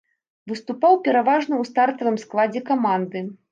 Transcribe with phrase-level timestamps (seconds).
[0.51, 3.27] Выступаў пераважна ў стартавым складзе каманды.